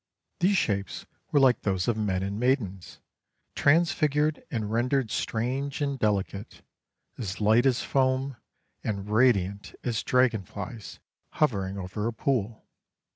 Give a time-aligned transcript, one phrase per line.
[0.39, 3.01] These shapes were like those of men and maidens,
[3.53, 6.63] transfigured and rendered strange and delicate,
[7.19, 8.35] as light as foam,
[8.83, 10.99] and radiant as dragonflies
[11.33, 12.67] hovering over a pool.